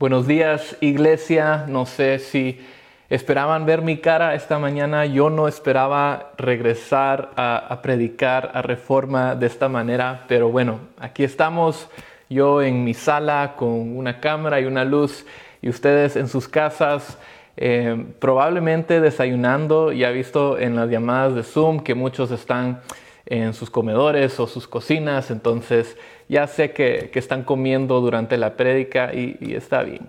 [0.00, 1.64] Buenos días, iglesia.
[1.66, 2.64] No sé si
[3.10, 5.06] esperaban ver mi cara esta mañana.
[5.06, 11.90] Yo no esperaba regresar a, predicar a reforma de esta manera, pero bueno, aquí estamos.
[12.28, 15.26] Yo en mi sala con una cámara y una luz
[15.60, 17.18] y ustedes en sus casas.
[17.56, 22.82] Eh, probablemente desayunando, ya he visto en las llamadas de Zoom que muchos están
[23.30, 25.96] en sus comedores o sus cocinas, entonces
[26.28, 30.08] ya sé que, están comiendo durante la prédica y, está bien.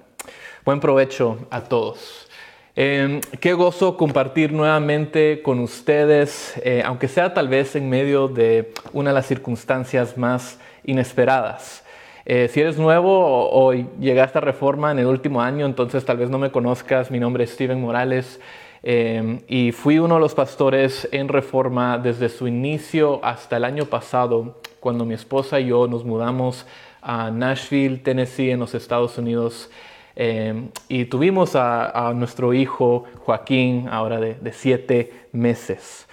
[0.63, 2.27] Buen provecho a todos.
[2.75, 8.71] Em, qué gozo compartir nuevamente con ustedes, eh, aunque sea tal vez en medio de
[8.93, 11.83] una de las circunstancias más inesperadas.
[12.25, 16.29] Eh, si eres nuevo o, llegaste a Reforma en el último año, entonces tal vez
[16.29, 17.09] no me conozcas.
[17.09, 18.39] Mi nombre es Steven Morales
[18.83, 23.85] em, y fui uno de los pastores en Reforma desde su inicio hasta el año
[23.85, 26.65] pasado cuando mi esposa y yo nos mudamos
[27.01, 29.69] a Nashville, Tennessee, en los Estados Unidos.
[30.15, 36.07] Eh, y tuvimos a, nuestro hijo Joaquín, ahora de, siete meses.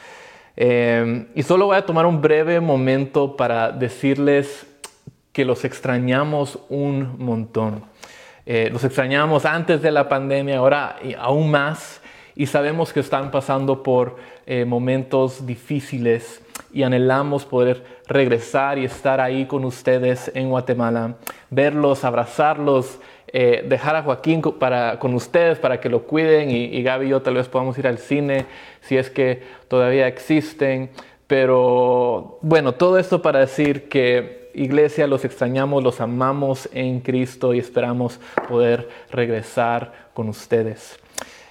[0.56, 4.67] Eh, y solo voy a tomar un breve momento para decirles
[5.33, 7.83] que los extrañamos un montón.
[8.47, 12.01] Eh, los extrañamos antes de la pandemia, ahora aún más,
[12.37, 14.17] y sabemos que están pasando por
[14.67, 16.41] momentos difíciles
[16.73, 21.17] y anhelamos poder regresar y estar ahí con ustedes en Guatemala,
[21.51, 22.98] verlos, abrazarlos,
[23.29, 27.09] eh, dejar a Joaquín para, con ustedes para que lo cuiden y, y Gaby y
[27.11, 28.47] yo tal vez podamos ir al cine
[28.81, 30.91] si es que todavía existen.
[31.27, 37.59] Pero bueno, todo esto para decir que iglesia los extrañamos, los amamos en Cristo y
[37.59, 40.98] esperamos poder regresar con ustedes.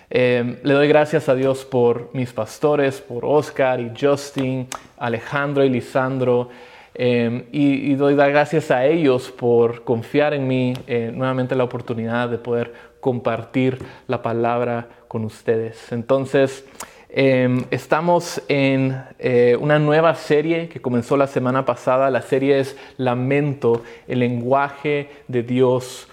[0.10, 4.68] Em, le doy gracias a Dios por mis pastores, por Oscar y Justin,
[4.98, 6.50] Alejandro y Lisandro.
[6.94, 12.38] Em, y, doy gracias a ellos por confiar en mí, eh, nuevamente la oportunidad de
[12.38, 15.92] poder compartir la palabra con ustedes.
[15.92, 16.66] Entonces,
[17.10, 22.10] em, estamos en eh, una nueva serie que comenzó la semana pasada.
[22.10, 26.08] La serie es Lamento, el lenguaje de Dios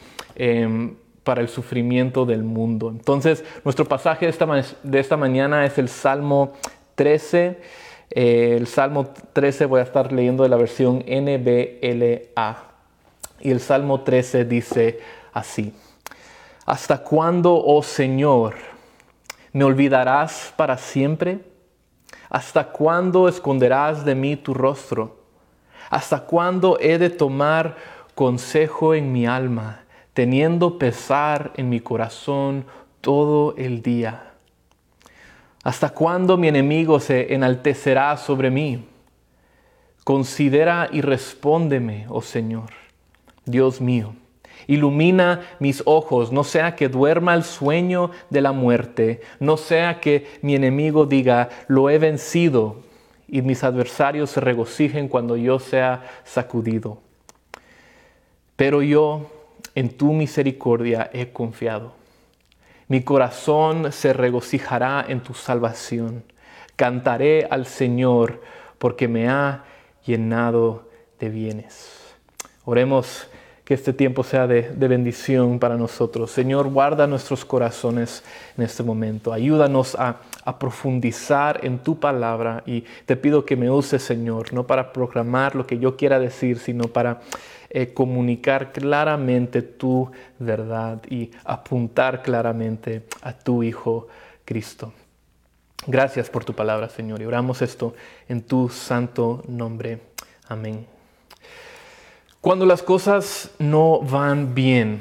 [1.24, 2.88] para el sufrimiento del mundo.
[2.88, 4.46] Entonces, nuestro pasaje de esta,
[4.82, 6.52] de esta mañana es el Salmo
[6.94, 7.60] 13.
[8.10, 12.56] Eh, el Salmo 13 voy a estar leyendo de la versión NBLA.
[13.40, 15.00] Y el Salmo 13 dice
[15.32, 15.72] así,
[16.64, 18.54] ¿Hasta cuándo, oh Señor,
[19.52, 21.40] me olvidarás para siempre?
[22.30, 25.18] ¿Hasta cuándo esconderás de mí tu rostro?
[25.90, 27.76] ¿Hasta cuándo he de tomar
[28.14, 29.81] consejo en mi alma?
[30.14, 32.64] Teniendo pesar en mi corazón
[33.00, 34.32] todo el día.
[35.62, 38.84] ¿Hasta cuándo mi enemigo se enaltecerá sobre mí?
[40.04, 42.70] Considera y respóndeme, oh Señor,
[43.44, 44.14] Dios mío.
[44.66, 50.26] Ilumina mis ojos, no sea que duerma el sueño de la muerte, no sea que
[50.42, 52.76] mi enemigo diga, lo he vencido,
[53.32, 56.98] y mis adversarios se regocijen cuando yo sea sacudido.
[58.56, 59.26] Pero yo,
[59.74, 61.94] en tu misericordia he confiado.
[62.88, 66.24] Mi corazón se regocijará en tu salvación.
[66.76, 68.42] Cantaré al Señor
[68.78, 69.64] porque me ha
[70.04, 70.88] llenado
[71.18, 72.02] de bienes.
[72.64, 73.28] Oremos
[73.64, 76.30] que este tiempo sea de, bendición para nosotros.
[76.32, 78.24] Señor, guarda nuestros corazones
[78.58, 79.32] en este momento.
[79.32, 84.66] Ayúdanos a, a, profundizar en tu palabra y te pido que me uses, Señor, no
[84.66, 87.20] para proclamar lo que yo quiera decir, sino para
[87.74, 94.08] eh, comunicar claramente tu verdad y apuntar claramente a tu Hijo
[94.44, 94.92] Cristo.
[95.86, 97.94] Gracias por tu palabra, Señor, y oramos esto
[98.28, 100.00] en tu santo nombre.
[100.48, 100.86] Amén.
[102.42, 105.00] Cuando las cosas no van bien,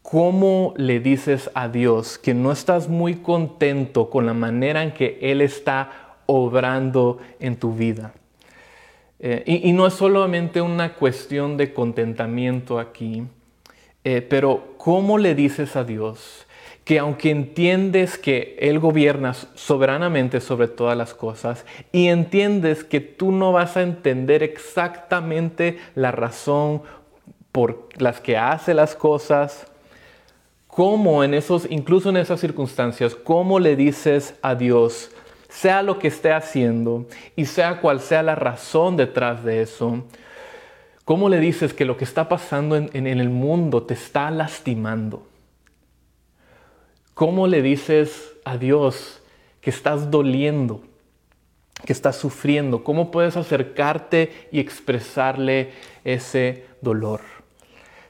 [0.00, 5.18] ¿cómo le dices a Dios que no estás muy contento con la manera en que
[5.20, 8.14] Él está obrando en tu vida?
[9.24, 13.22] Eh, y, no es solamente una cuestión de contentamiento aquí,
[14.02, 16.44] eh, pero ¿cómo le dices a Dios
[16.84, 23.30] que aunque entiendes que Él gobierna soberanamente sobre todas las cosas y entiendes que tú
[23.30, 26.82] no vas a entender exactamente la razón
[27.52, 29.68] por las que hace las cosas,
[30.66, 35.12] cómo en esos, incluso en esas circunstancias, cómo le dices a Dios,
[35.52, 37.06] sea lo que esté haciendo
[37.36, 40.04] y sea cual sea la razón detrás de eso,
[41.04, 45.26] ¿cómo le dices que lo que está pasando en, el mundo te está lastimando?
[47.12, 49.22] ¿Cómo le dices a Dios
[49.60, 50.80] que estás doliendo,
[51.84, 52.82] que estás sufriendo?
[52.82, 55.72] ¿Cómo puedes acercarte y expresarle
[56.02, 57.20] ese dolor?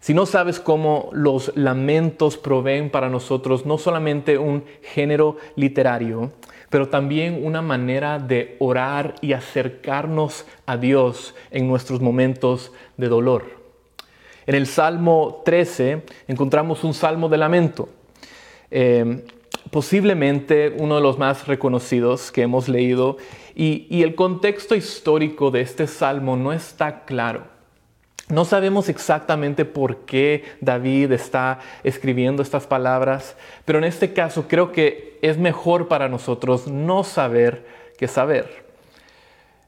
[0.03, 6.33] Si no sabes cómo los lamentos proveen para nosotros no solamente un género literario,
[6.71, 13.45] pero también una manera de orar y acercarnos a Dios en nuestros momentos de dolor.
[14.45, 17.89] En el Salmo 13 encontramos un salmo de lamento,
[18.73, 19.25] eh,
[19.71, 23.19] posiblemente uno de los más reconocidos que hemos leído,
[23.55, 27.52] y el contexto histórico de este salmo no está claro.
[28.33, 33.37] No sabemos exactamente por qué David está escribiendo estas palabras,
[33.67, 37.67] pero en este caso creo que es mejor para nosotros no saber
[37.99, 38.65] que saber.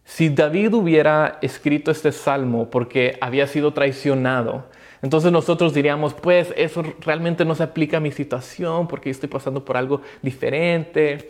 [0.07, 4.65] Si David hubiera escrito este salmo porque había sido traicionado,
[5.03, 9.63] entonces nosotros diríamos, pues eso realmente no se aplica a mi situación porque estoy pasando
[9.63, 11.29] por algo diferente.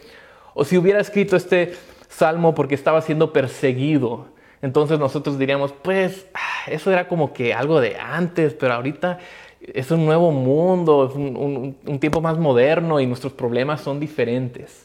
[0.54, 1.74] O si hubiera escrito este
[2.08, 4.26] salmo porque estaba siendo perseguido,
[4.62, 9.18] entonces nosotros diríamos, pues ah, eso era como que algo de antes, pero ahorita
[9.72, 14.82] es un nuevo mundo, es un, tiempo más moderno y nuestros problemas son diferentes.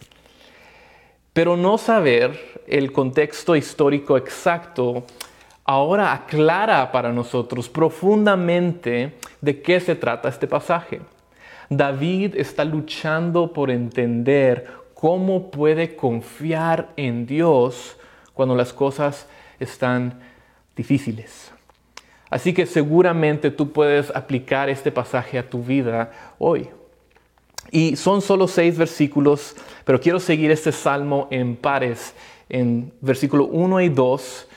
[1.33, 5.03] Pero no saber el contexto histórico exacto
[5.65, 11.01] ahora aclara para nosotros profundamente de qué se trata este pasaje.
[11.69, 17.97] David está luchando por entender cómo puede confiar en Dios
[18.33, 19.27] cuando las cosas
[19.59, 20.19] están
[20.75, 21.51] difíciles.
[22.29, 26.69] Así que seguramente tú puedes aplicar este pasaje a tu vida hoy.
[27.71, 29.55] Y son solo seis versículos,
[29.85, 32.13] pero quiero seguir este salmo en pares,
[32.49, 34.47] en versículo 1 y 2,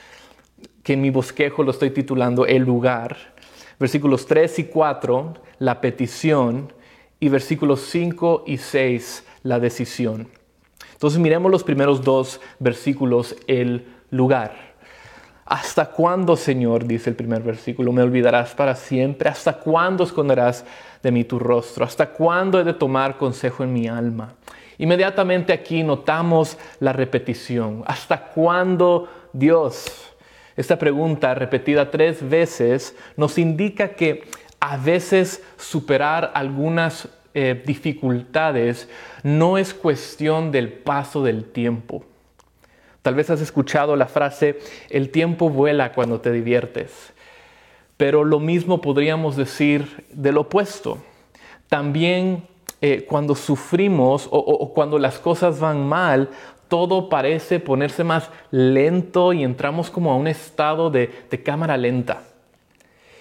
[0.83, 3.17] que en mi bosquejo lo estoy titulando El lugar.
[3.79, 6.73] Versículos 3 y 4, la petición.
[7.21, 10.29] Y versículos 5 y 6, la decisión.
[10.93, 14.72] Entonces miremos los primeros dos versículos, el lugar.
[15.45, 19.29] ¿Hasta cuándo, Señor, dice el primer versículo, me olvidarás para siempre?
[19.29, 20.65] ¿Hasta cuándo esconderás
[21.03, 21.85] de mí tu rostro?
[21.85, 24.35] ¿Hasta cuándo he de tomar consejo en mi alma?
[24.79, 27.83] Inmediatamente aquí notamos la repetición.
[27.87, 30.15] ¿Hasta cuándo, Dios?
[30.57, 34.25] Esta pregunta repetida tres veces nos indica que
[34.61, 38.89] a veces superar algunas eh, dificultades
[39.25, 42.05] no es cuestión del paso del tiempo
[43.03, 44.59] Tal vez has escuchado la frase,
[44.89, 47.13] el tiempo vuela cuando te diviertes.
[47.97, 50.99] Pero lo mismo podríamos decir del opuesto.
[51.69, 52.45] También
[52.81, 56.31] eh, cuando sufrimos o, cuando las cosas van mal,
[56.69, 61.11] todo parece ponerse más lento y entramos como a un estado de,
[61.45, 62.23] cámara lenta.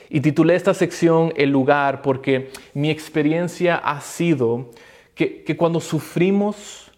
[0.09, 4.69] Y titulé esta sección El lugar porque mi experiencia ha sido
[5.15, 6.90] que, que cuando sufrimos,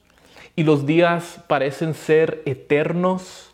[0.56, 3.52] y los días parecen ser eternos,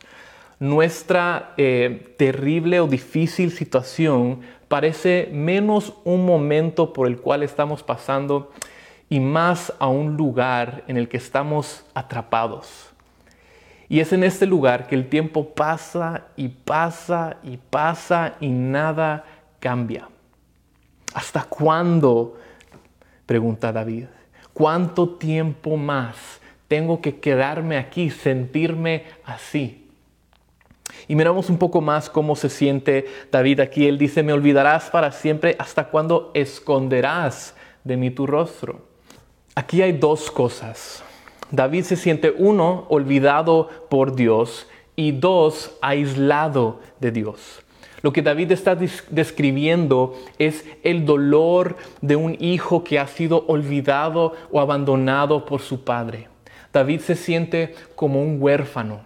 [0.59, 8.51] nuestra eh, terrible o difícil situación parece menos un momento por el cual estamos pasando
[9.09, 12.89] y más a un lugar en el que estamos atrapados.
[13.87, 19.23] Y es en este lugar que el tiempo pasa y pasa y pasa y nada
[19.59, 20.07] cambia.
[21.13, 22.37] ¿Hasta cuándo?
[23.25, 24.05] pregunta David.
[24.53, 26.38] ¿Cuánto tiempo más
[26.69, 29.87] tengo que quedarme aquí, sentirme así.
[31.07, 33.87] Y miramos un poco más cómo se siente David aquí.
[33.87, 38.87] Él dice, me olvidarás para siempre hasta cuando esconderás de mí tu rostro.
[39.55, 41.03] Aquí hay dos cosas.
[41.51, 47.63] David se siente uno, olvidado por Dios y dos, aislado de Dios.
[48.03, 54.33] Lo que David está describiendo es el dolor de un hijo que ha sido olvidado
[54.51, 56.27] o abandonado por su padre.
[56.73, 59.01] David se siente como un huérfano.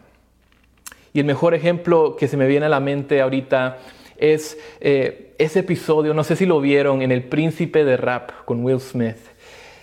[1.13, 3.77] Y el mejor ejemplo que se me viene a la mente ahorita
[4.17, 8.63] es eh, ese episodio, no sé si lo vieron, en El Príncipe de Rap con
[8.63, 9.17] Will Smith.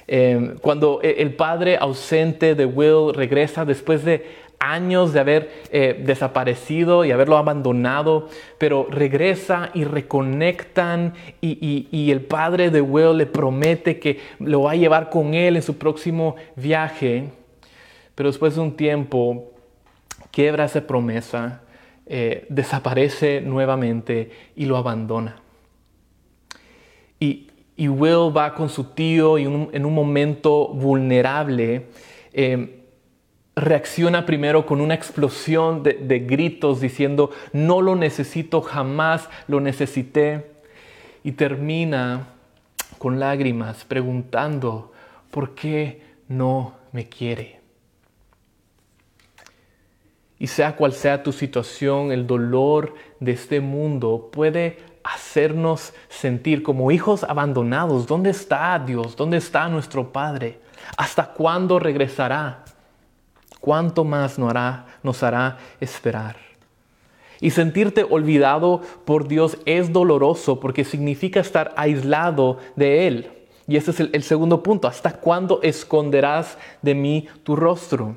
[0.09, 6.03] Eh, cuando e, el padre ausente de Will regresa después de años de haber eh,
[6.05, 13.99] desaparecido y haberlo abandonado, pero regresa y reconectan y, el padre de Will le promete
[13.99, 17.31] que lo va a llevar con él en su próximo viaje
[18.15, 19.53] pero después de un tiempo
[20.31, 21.63] quiebra esa promesa,
[22.07, 25.37] eh, desaparece nuevamente y lo abandona.
[27.19, 27.47] Y,
[27.79, 31.87] Will va con su tío y en un momento vulnerable
[32.35, 32.81] eh,
[33.57, 40.51] reacciona primero con una explosión de, de gritos diciendo, no lo necesito, jamás lo necesité.
[41.25, 42.27] Y termina
[42.99, 44.93] con lágrimas preguntando,
[45.31, 47.60] ¿por qué no me quiere?
[50.41, 56.91] Y sea cual sea tu situación, el dolor de este mundo puede hacernos sentir como
[56.91, 58.07] hijos abandonados.
[58.07, 59.15] ¿Dónde está Dios?
[59.17, 60.59] ¿Dónde está nuestro Padre?
[60.97, 62.65] ¿Hasta cuándo regresará?
[63.61, 66.37] ¿Cuánto más nos hará, nos hará esperar?
[67.43, 73.31] Y sentirte olvidado por Dios es doloroso porque significa estar aislado de Él.
[73.69, 74.89] Y ese es el, el segundo punto.
[74.89, 78.17] ¿Hasta cuándo esconderás de mí tu rostro?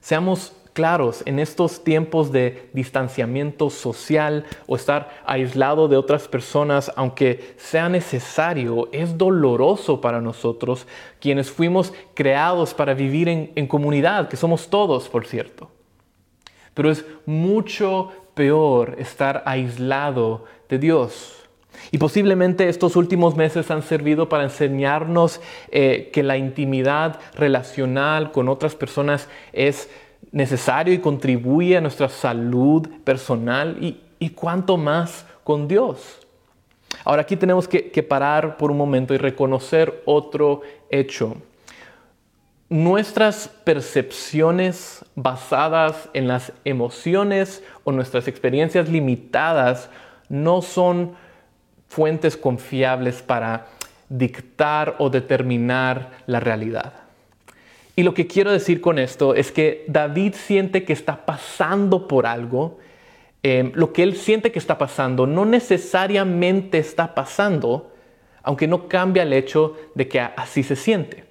[0.00, 7.56] Seamos claros, en estos tiempos de distanciamiento social o estar aislado de otras personas, aunque
[7.56, 10.86] sea necesario, es doloroso para nosotros,
[11.18, 15.68] quienes fuimos creados para vivir en, comunidad, que somos todos, por cierto.
[16.74, 21.34] Pero es mucho peor estar aislado de Dios.
[21.90, 25.40] Y posiblemente estos últimos meses han servido para enseñarnos
[25.72, 29.88] eh, que la intimidad relacional con otras personas es
[30.30, 36.18] necesario y contribuye a nuestra salud personal y, y cuánto más con Dios.
[37.04, 41.36] Ahora aquí tenemos que, que parar por un momento y reconocer otro hecho.
[42.68, 49.88] Nuestras percepciones basadas en las emociones o nuestras experiencias limitadas
[50.28, 51.14] no son
[51.88, 53.68] fuentes confiables para
[54.10, 57.07] dictar o determinar la realidad.
[57.98, 62.28] Y lo que quiero decir con esto es que David siente que está pasando por
[62.28, 62.78] algo.
[63.42, 67.90] Em, lo que él siente que está pasando no necesariamente está pasando,
[68.44, 71.24] aunque no cambia el hecho de que así se siente.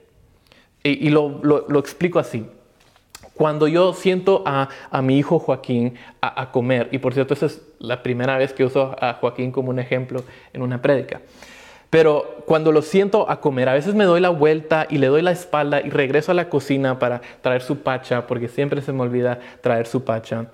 [0.83, 1.39] Y, lo,
[1.79, 2.45] explico así.
[3.33, 4.67] Cuando yo siento a,
[5.01, 8.93] mi hijo Joaquín a, comer, y por cierto, esa es la primera vez que uso
[8.99, 10.21] a Joaquín como un ejemplo
[10.51, 11.21] en una prédica.
[11.89, 15.21] Pero cuando lo siento a comer, a veces me doy la vuelta y le doy
[15.21, 19.03] la espalda y regreso a la cocina para traer su pacha, porque siempre se me
[19.03, 20.47] olvida traer su pacha.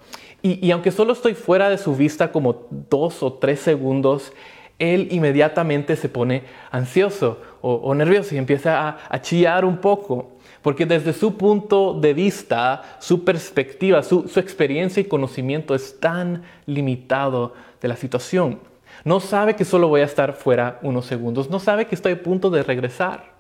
[0.44, 4.34] Y, aunque solo estoy fuera de su vista como dos o tres segundos,
[4.78, 10.32] él inmediatamente se pone ansioso o, nervioso y empieza a, chillar un poco.
[10.62, 17.54] Porque desde su punto de vista, su perspectiva, su experiencia y conocimiento es tan limitado
[17.82, 18.60] de la situación.
[19.04, 21.50] No sabe que solo voy a estar fuera unos segundos.
[21.50, 23.34] No sabe que estoy a punto de regresar.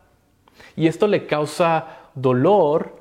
[0.75, 2.97] Y esto le causa dolor,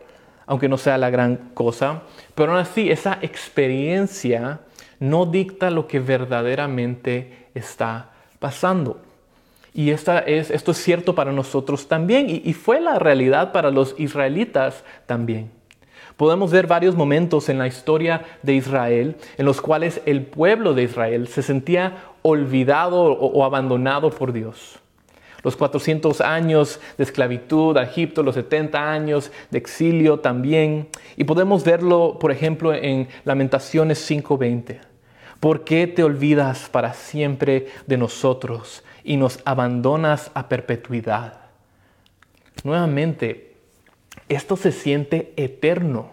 [0.46, 2.02] aunque no sea la gran cosa.
[2.34, 4.60] Pero aún así, esa experiencia
[5.00, 9.00] no dicta lo que verdaderamente está pasando.
[9.74, 13.70] Y esta es, esto es cierto para nosotros también y, y fue la realidad para
[13.70, 15.50] los israelitas también.
[16.16, 20.82] Podemos ver varios momentos en la historia de Israel en los cuales el pueblo de
[20.82, 24.78] Israel se sentía olvidado o, abandonado por Dios.
[25.42, 30.88] Los 400 años de esclavitud a Egipto, los 70 años de exilio también.
[31.16, 34.80] Y podemos verlo, por ejemplo, en Lamentaciones 5:20.
[35.40, 41.40] ¿Por qué te olvidas para siempre de nosotros y nos abandonas a perpetuidad?
[42.62, 43.56] Nuevamente,
[44.28, 46.10] esto se siente eterno.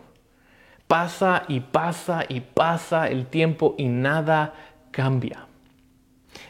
[0.88, 4.56] Pasa y pasa y pasa el tiempo y nada
[4.90, 5.49] cambia.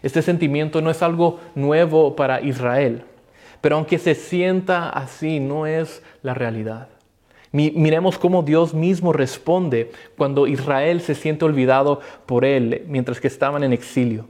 [0.01, 3.03] Este sentimiento no es algo nuevo para Israel,
[3.61, 6.87] pero aunque se sienta así, no es la realidad.
[7.51, 13.63] Miremos cómo Dios mismo responde cuando Israel se siente olvidado por Él mientras que estaban
[13.63, 14.27] en exilio.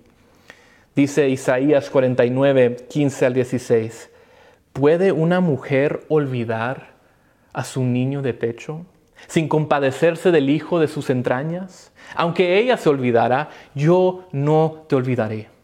[0.96, 4.10] Dice Isaías 49, 15 al 16,
[4.72, 6.94] ¿puede una mujer olvidar
[7.52, 8.86] a su niño de pecho
[9.28, 11.92] sin compadecerse del hijo de sus entrañas?
[12.16, 15.59] Aunque ella se olvidara, yo no te olvidaré.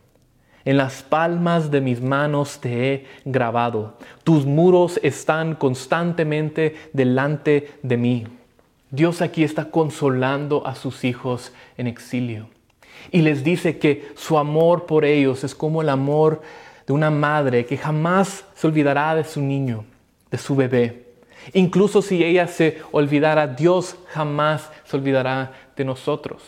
[0.66, 4.00] En las palmas de mis manos te he grabado.
[4.24, 8.28] Tus muros están constantemente delante de mí.
[8.90, 12.50] Dios aquí está consolando a sus hijos en exilio.
[13.12, 16.42] Y les dice que su amor por ellos es como el amor
[16.88, 19.86] de una madre que jamás se olvidará de su niño,
[20.32, 21.06] de su bebé.
[21.54, 26.42] Incluso si ella se olvidara, Dios jamás se olvidará de nosotros.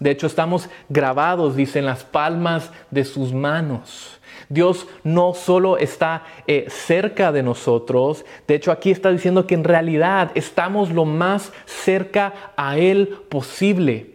[0.00, 4.18] De hecho, estamos grabados, dice, en las palmas de sus manos.
[4.48, 9.62] Dios no solo está eh, cerca de nosotros, de hecho aquí está diciendo que en
[9.62, 14.14] realidad estamos lo más cerca a Él posible.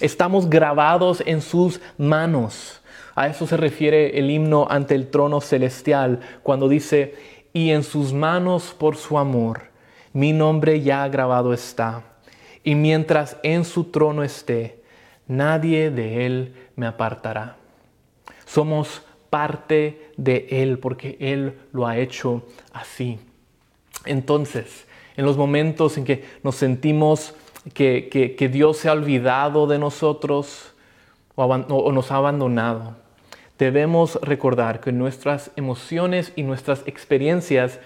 [0.00, 2.82] Estamos grabados en sus manos.
[3.14, 7.14] A eso se refiere el himno ante el trono celestial, cuando dice,
[7.54, 9.70] y en sus manos por su amor,
[10.12, 12.02] mi nombre ya grabado está.
[12.62, 14.82] Y mientras en su trono esté,
[15.28, 17.56] nadie de Él me apartará.
[18.44, 22.42] Somos parte de Él porque Él lo ha hecho
[22.72, 23.18] así.
[24.04, 27.34] Entonces, en los momentos en que nos sentimos
[27.74, 30.72] que, Dios se ha olvidado de nosotros,
[31.34, 32.96] o, nos ha abandonado,
[33.58, 37.80] debemos recordar que nuestras emociones y nuestras experiencias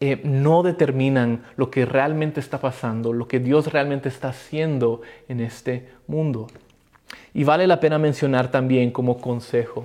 [0.00, 5.40] eh, no determinan lo que realmente está pasando, lo que Dios realmente está haciendo en
[5.40, 6.46] este mundo.
[7.32, 9.84] Y vale la pena mencionar también como consejo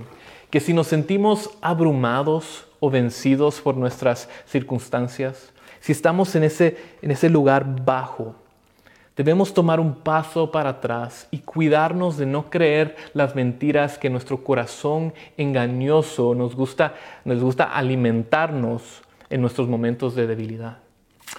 [0.49, 5.51] que si nos sentimos abrumados o vencidos por nuestras circunstancias,
[5.81, 8.35] si estamos en ese, en ese lugar bajo,
[9.15, 14.43] Debemos tomar un paso para atrás y cuidarnos de no creer las mentiras que nuestro
[14.43, 20.79] corazón engañoso nos gusta, nos gusta alimentarnos en nuestros momentos de debilidad.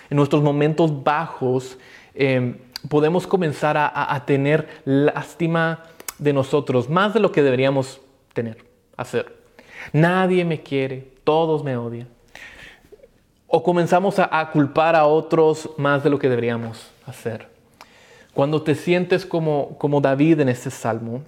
[0.08, 1.78] En nuestros momentos bajos
[2.14, 2.56] em,
[2.88, 5.84] podemos comenzar a, tener lástima
[6.18, 8.00] de nosotros, más de lo que deberíamos
[8.32, 8.64] tener,
[8.96, 9.34] hacer.
[9.92, 12.08] Nadie me quiere, todos me odian.
[13.46, 17.48] O comenzamos a, a culpar a otros más de lo que deberíamos hacer.
[18.34, 21.22] Cuando te sientes como, como David en este salmo,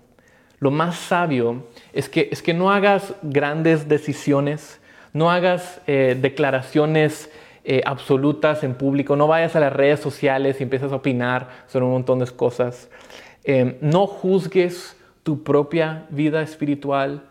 [0.61, 4.81] lo más sabio es que, es que no hagas grandes decisiones,
[5.13, 7.31] no hagas eh, declaraciones
[7.65, 11.85] eh, absolutas en público, no vayas a las redes sociales y empieces a opinar sobre
[11.85, 12.89] un montón de cosas.
[13.45, 17.25] Eh, no juzgues tu propia vida espiritual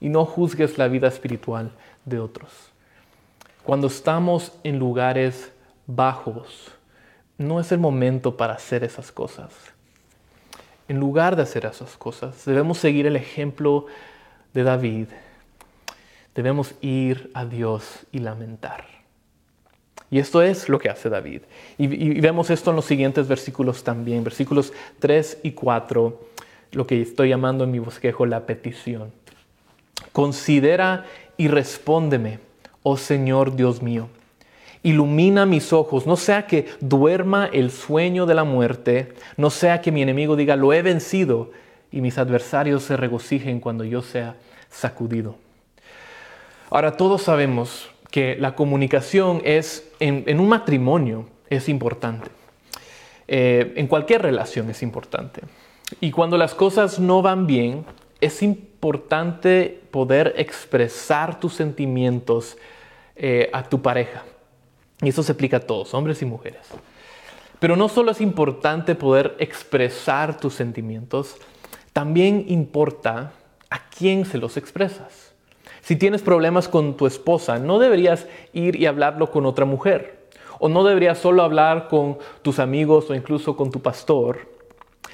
[0.00, 1.70] y no juzgues la vida espiritual
[2.04, 2.50] de otros.
[3.62, 5.52] Cuando estamos en lugares
[5.86, 6.72] bajos,
[7.38, 9.52] no es el momento para hacer esas cosas.
[10.86, 13.86] En lugar de hacer esas cosas, debemos seguir el ejemplo
[14.52, 15.08] de David.
[16.34, 18.93] Debemos ir a Dios y lamentar.
[20.14, 21.40] Y esto es lo que hace David.
[21.76, 26.20] Y, vemos esto en los siguientes versículos también, versículos 3 y 4,
[26.70, 29.10] lo que estoy llamando en mi bosquejo la petición.
[30.12, 31.04] Considera
[31.36, 32.38] y respóndeme,
[32.84, 34.08] oh Señor Dios mío
[34.84, 39.90] ilumina mis ojos, no sea que duerma el sueño de la muerte, no sea que
[39.90, 41.50] mi enemigo diga, lo he vencido,
[41.90, 44.36] y mis adversarios se regocijen cuando yo sea
[44.70, 45.34] sacudido.
[46.70, 52.30] Ahora todos sabemos que la comunicación es, en, un matrimonio, es importante.
[53.26, 55.40] Eh, en cualquier relación es importante.
[56.00, 57.84] Y cuando las cosas no van bien,
[58.20, 62.56] es importante poder expresar tus sentimientos
[63.16, 64.22] eh, a tu pareja.
[65.02, 66.68] Y eso se aplica a todos, hombres y mujeres.
[67.58, 71.34] Pero no solo es importante poder expresar tus sentimientos,
[71.92, 73.32] también importa
[73.70, 75.23] a quién se los expresas.
[75.84, 80.16] Si tienes problemas con tu esposa, no deberías ir y hablarlo con otra mujer.
[80.58, 84.48] O no deberías solo hablar con tus amigos o incluso con tu pastor.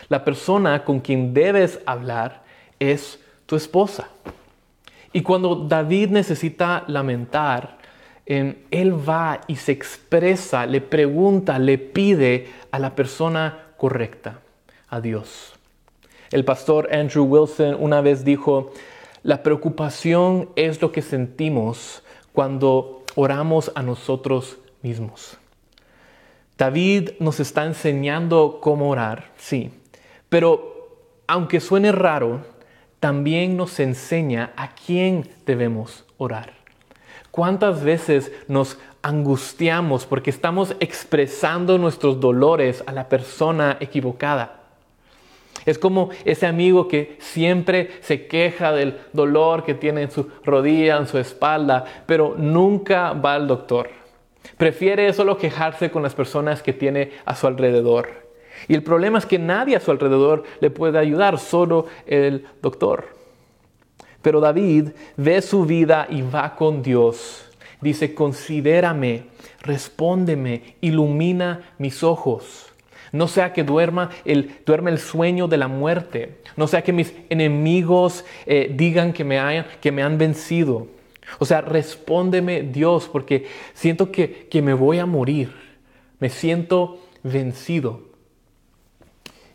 [0.08, 2.44] La persona con quien debes hablar
[2.78, 4.10] es tu esposa.
[5.12, 7.78] Y cuando David necesita lamentar,
[8.24, 14.38] él va y se expresa, le pregunta, le pide a la persona correcta,
[14.88, 15.52] a Dios.
[16.30, 18.70] El pastor Andrew Wilson una vez dijo,
[19.22, 22.02] la preocupación es lo que sentimos
[22.32, 25.36] cuando oramos a nosotros mismos.
[26.56, 29.72] David nos está enseñando cómo orar, sí,
[30.28, 32.44] pero aunque suene raro,
[32.98, 36.52] también nos enseña a quién debemos orar.
[37.30, 44.59] ¿Cuántas veces nos angustiamos porque estamos expresando nuestros dolores a la persona equivocada?
[45.66, 50.96] Es como ese amigo que siempre se queja del dolor que tiene en su rodilla,
[50.96, 53.90] en su espalda, pero nunca va al doctor.
[54.56, 58.08] Prefiere solo quejarse con las personas que tiene a su alrededor.
[58.68, 63.08] Y el problema es que nadie a su alrededor le puede ayudar, solo el doctor.
[64.22, 67.46] Pero David ve su vida y va con Dios.
[67.80, 69.24] Dice, considérame,
[69.62, 72.69] respóndeme, ilumina mis ojos.
[73.12, 76.38] No sea que duerma el, duerme el sueño de la muerte.
[76.56, 80.86] No sea que mis enemigos eh, digan que me, hayan, que me han vencido.
[81.38, 85.52] O sea, respóndeme Dios porque siento que, que me voy a morir.
[86.18, 88.10] Me siento vencido.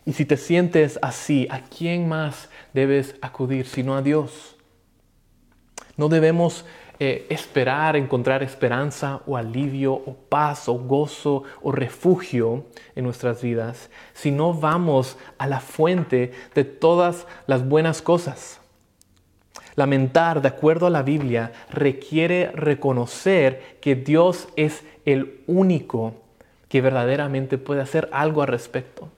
[0.04, 4.56] Y si te sientes así, ¿a quién más debes acudir sino a Dios?
[5.96, 6.64] No debemos
[6.98, 13.90] eh, esperar encontrar esperanza o alivio o paz o gozo o refugio en nuestras vidas,
[14.14, 18.60] sino vamos a la fuente de todas las buenas cosas.
[19.74, 26.14] Lamentar, de acuerdo a la Biblia, requiere reconocer que Dios es el único
[26.68, 29.10] que verdaderamente puede hacer algo al respecto.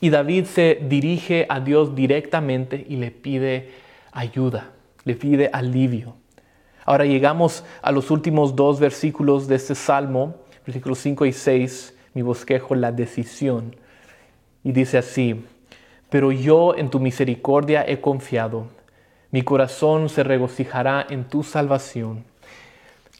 [0.00, 3.72] Y David se dirige a Dios directamente y le pide
[4.12, 4.72] ayuda
[5.08, 6.16] le pide alivio.
[6.88, 12.22] Ahora llegamos a los últimos dos versículos de este salmo, versículos 5 y 6, mi
[12.22, 13.76] bosquejo, la decisión.
[14.64, 15.44] Y dice así,
[16.08, 18.68] Pero yo en tu misericordia he confiado.
[19.30, 22.24] Mi corazón se regocijará en tu salvación.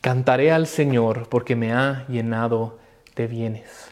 [0.01, 2.79] Cantaré al Señor porque me ha llenado
[3.17, 3.91] de bienes.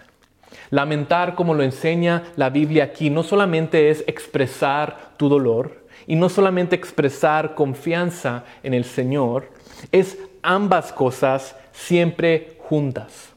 [0.71, 6.29] Lamentar, como lo enseña la Biblia aquí, no solamente es expresar tu dolor y no
[6.29, 9.51] solamente expresar confianza en el Señor,
[9.92, 13.33] es ambas cosas siempre juntas.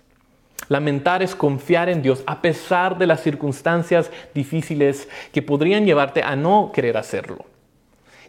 [0.67, 6.35] Lamentar es confiar en Dios a pesar de las circunstancias difíciles que podrían llevarte a
[6.35, 7.45] no querer hacerlo.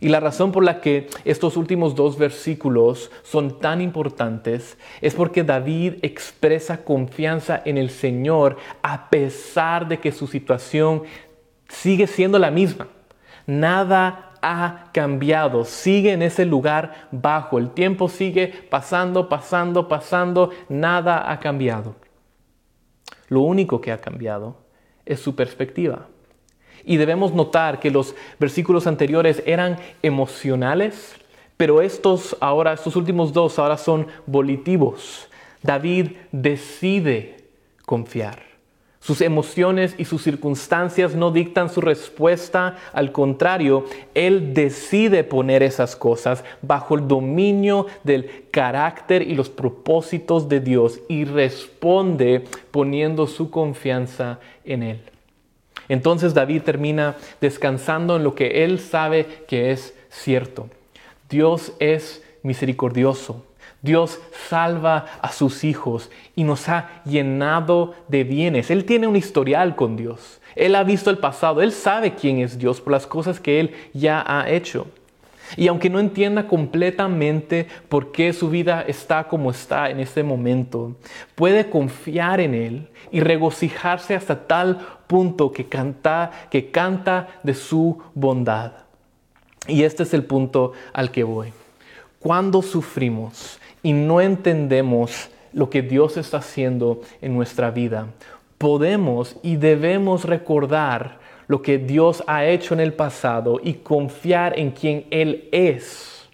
[0.03, 5.45] Y la razón por la que estos últimos dos versículos son tan importantes es porque
[5.45, 11.03] David expresa confianza en el Señor a pesar de que su situación
[11.69, 12.89] sigue siendo la misma.
[13.47, 21.31] Nada ha cambiado, sigue en ese lugar bajo, el tiempo sigue pasando, pasando, pasando, nada
[21.31, 21.97] ha cambiado.
[23.29, 24.57] Lo único que ha cambiado
[25.07, 26.07] es su perspectiva.
[26.85, 31.15] Y debemos notar que los versículos anteriores eran emocionales,
[31.57, 35.29] pero estos ahora, estos últimos dos ahora son volitivos.
[35.63, 37.45] David decide
[37.85, 38.50] confiar.
[39.01, 45.97] Sus emociones y sus circunstancias no dictan su respuesta, al contrario, él decide poner esas
[45.97, 53.51] cosas bajo el dominio del carácter y los propósitos de Dios y responde poniendo su
[53.51, 55.01] confianza en él.
[55.89, 60.69] Entonces David termina descansando en lo que él sabe que es cierto.
[61.31, 63.45] Dios es misericordioso.
[63.83, 68.71] Dios salva a sus hijos y nos ha llenado de bienes.
[68.71, 70.41] Él tiene un historial con Dios.
[70.55, 71.63] Él ha visto el pasado.
[71.63, 74.87] Él sabe quién es Dios por las cosas que Él ya ha hecho.
[75.57, 80.95] Y aunque no entienda completamente por qué su vida está como está en este momento,
[81.35, 88.01] puede confiar en Él y regocijarse hasta tal punto que canta, que canta de su
[88.15, 88.73] bondad.
[89.67, 91.53] Y este es el punto al que voy.
[92.21, 98.09] Cuando sufrimos y no entendemos lo que Dios está haciendo en nuestra vida,
[98.59, 104.71] podemos y debemos recordar lo que Dios ha hecho en el pasado y confiar en
[104.71, 106.29] quien Él es.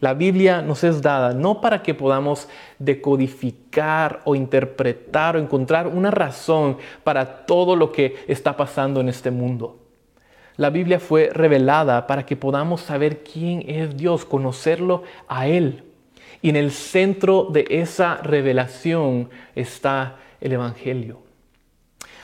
[0.00, 2.48] La Biblia nos es dada no para que podamos
[2.78, 9.30] decodificar o interpretar o encontrar una razón para todo lo que está pasando en este
[9.30, 9.78] mundo.
[10.56, 15.85] La Biblia fue revelada para que podamos saber quién es Dios, conocerlo a Él.
[16.46, 21.18] Y en el centro de esa revelación está el Evangelio.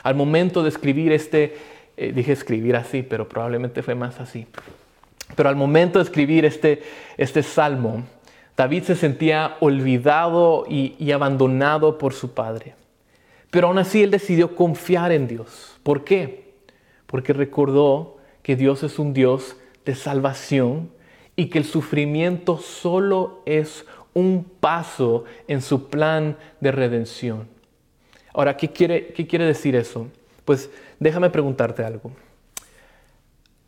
[0.01, 1.57] Al momento de escribir este,
[1.97, 4.47] eh, dije escribir así, pero probablemente fue más así.
[5.35, 6.83] Pero al momento de escribir este,
[7.17, 8.03] este salmo,
[8.55, 12.75] David se sentía olvidado y, y abandonado por su padre.
[13.51, 15.77] Pero aún así él decidió confiar en Dios.
[15.83, 16.53] ¿Por qué?
[17.07, 20.91] Porque recordó que Dios es un Dios de salvación
[21.35, 27.47] y que el sufrimiento solo es un paso en su plan de redención.
[28.33, 30.07] Ahora, ¿qué quiere, qué quiere decir eso?
[30.45, 32.11] Pues déjame preguntarte algo.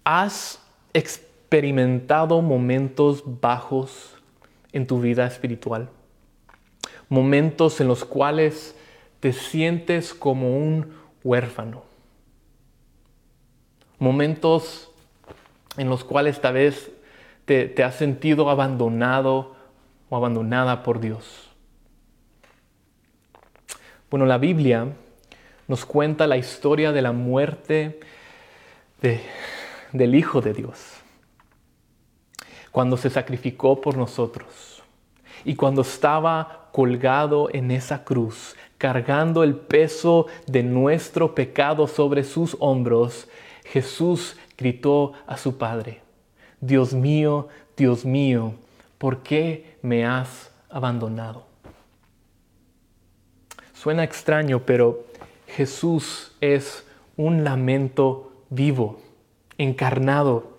[0.03, 0.61] ¿Has
[0.93, 4.15] experimentado momentos bajos
[4.71, 5.89] en tu vida espiritual?
[7.09, 8.75] Momentos en los cuales
[9.19, 11.83] te sientes como un huérfano.
[13.99, 14.91] Momentos
[15.77, 16.91] en los cuales tal vez
[17.45, 19.54] te, te has sentido abandonado
[20.11, 21.49] abandonada por Dios.
[24.09, 24.87] Bueno, la Biblia
[25.67, 27.99] nos cuenta la historia de la muerte
[29.91, 30.79] del Hijo de Dios,
[32.71, 34.83] cuando se sacrificó por nosotros
[35.43, 42.57] y cuando estaba colgado en esa cruz, cargando el peso de nuestro pecado sobre sus
[42.59, 43.27] hombros,
[43.63, 46.01] Jesús gritó a su Padre,
[46.61, 48.53] Dios mío, Dios mío,
[48.97, 51.45] ¿por qué me has abandonado?
[53.73, 55.05] Suena extraño, pero
[55.47, 58.99] Jesús es un lamento vivo,
[59.57, 60.57] encarnado.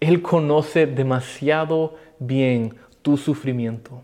[0.00, 4.02] Él conoce demasiado bien tu sufrimiento,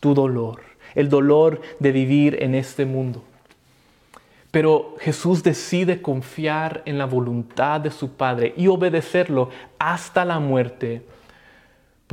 [0.00, 0.62] tu dolor,
[0.94, 3.22] el dolor de vivir en este mundo.
[4.50, 11.02] Pero Jesús decide confiar en la voluntad de su Padre y obedecerlo hasta la muerte,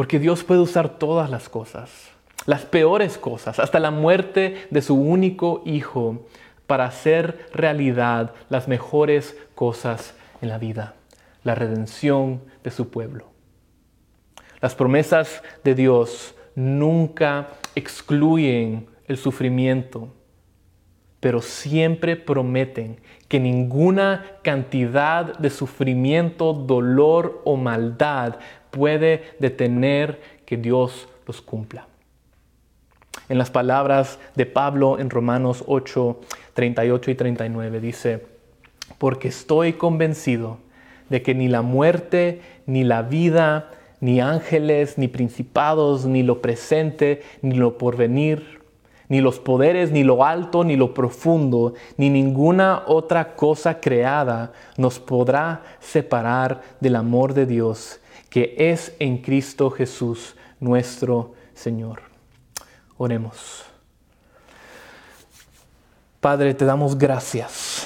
[0.01, 2.09] porque Dios puede usar todas las cosas
[2.47, 6.25] las peores cosas, hasta la muerte de su único hijo,
[6.65, 10.95] para hacer realidad las mejores cosas en la vida,
[11.43, 13.27] la redención de su pueblo.
[14.59, 20.11] Las promesas de Dios nunca excluyen el sufrimiento,
[21.21, 28.35] pero siempre prometen que ninguna cantidad de sufrimiento, dolor o maldad
[28.71, 31.87] puede detener que Dios los cumpla.
[33.29, 36.19] En las palabras de Pablo en Romanos 8,
[36.53, 38.25] 38 y 39 dice,
[38.97, 40.57] porque estoy convencido
[41.09, 47.21] de que ni la muerte, ni la vida, ni ángeles, ni principados, ni lo presente,
[47.41, 48.60] ni lo porvenir,
[49.11, 55.01] ni los poderes, ni lo alto, ni lo profundo, ni ninguna otra cosa creada nos
[55.01, 62.03] podrá separar del amor de Dios que es en Cristo Jesús nuestro Señor.
[62.97, 63.65] Oremos.
[66.21, 67.85] Padre, te damos gracias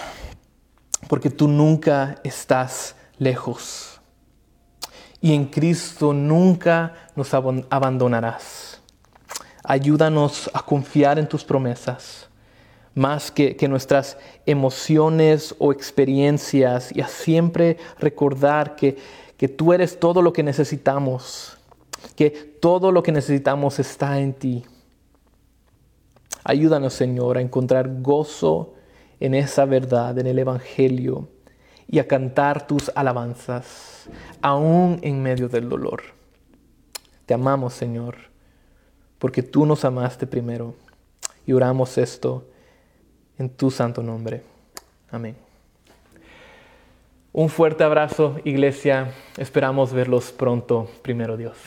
[1.07, 3.99] porque tú nunca estás lejos
[5.19, 8.74] y en Cristo nunca nos abandonarás.
[9.67, 12.29] Ayúdanos a confiar en tus promesas
[12.95, 18.97] más que, nuestras emociones o experiencias y a siempre recordar que,
[19.37, 21.57] que tú eres todo lo que necesitamos,
[22.15, 24.63] que todo lo que necesitamos está en ti.
[26.45, 28.73] Ayúdanos, Señor, a encontrar gozo
[29.19, 31.27] en esa verdad, en el Evangelio,
[31.87, 34.09] y a cantar tus alabanzas,
[34.41, 36.01] aún en medio del dolor.
[37.25, 38.34] Te amamos, Señor
[39.25, 40.75] porque tú nos amaste primero.
[41.47, 42.45] Y oramos esto
[43.39, 44.43] en tu santo nombre.
[45.09, 45.35] Amén.
[47.33, 49.15] Un fuerte abrazo, iglesia.
[49.37, 51.57] Esperamos verlos pronto, primero Dios.